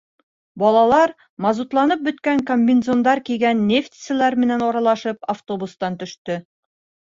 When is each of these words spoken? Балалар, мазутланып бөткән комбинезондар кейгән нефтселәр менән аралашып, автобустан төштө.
Балалар, 0.61 1.11
мазутланып 1.45 2.01
бөткән 2.07 2.41
комбинезондар 2.49 3.23
кейгән 3.29 3.63
нефтселәр 3.69 4.41
менән 4.47 4.67
аралашып, 4.73 5.33
автобустан 5.39 6.03
төштө. 6.05 6.43